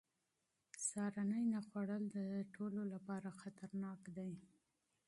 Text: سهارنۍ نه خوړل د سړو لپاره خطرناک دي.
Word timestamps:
سهارنۍ 0.87 1.43
نه 1.53 1.59
خوړل 1.67 2.03
د 2.15 2.17
سړو 2.53 2.83
لپاره 2.93 3.29
خطرناک 3.41 4.01
دي. 4.17 4.31